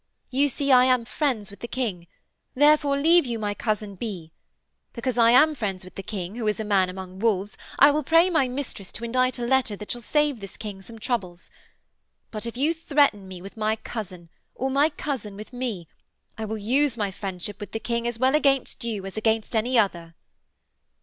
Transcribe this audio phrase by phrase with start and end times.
[0.31, 2.07] You see I am friends with the King
[2.55, 4.33] therefore leave you my cousin be.
[4.93, 8.01] Because I am friends with the King, who is a man among wolves, I will
[8.01, 11.51] pray my mistress to indite a letter that shall save this King some troubles.
[12.31, 15.87] But, if you threaten me with my cousin, or my cousin with me,
[16.35, 19.77] I will use my friendship with the King as well against you as against any
[19.77, 20.15] other.'